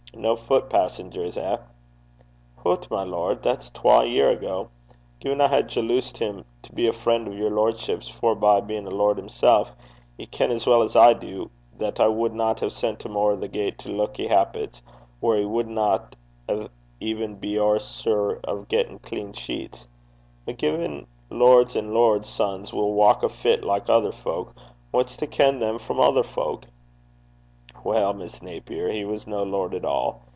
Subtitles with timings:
[0.13, 1.57] No foot passengers eh?'
[2.57, 3.41] 'Hoot, my lord!
[3.41, 4.67] that's twa year ago.
[5.21, 8.89] Gin I had jaloosed him to be a fren' o' yer lordship's, forby bein' a
[8.91, 9.69] lord himsel',
[10.17, 13.47] ye ken as weel 's I du that I wadna hae sent him ower the
[13.47, 14.81] gait to Luckie Happit's,
[15.21, 16.09] whaur he wadna
[16.99, 19.87] even be ower sure o' gettin' clean sheets.
[20.45, 24.53] But gin lords an' lords' sons will walk afit like ither fowk,
[24.91, 26.65] wha's to ken them frae ither fowk?'
[27.83, 30.21] 'Well, Miss Naper, he was no lord at all.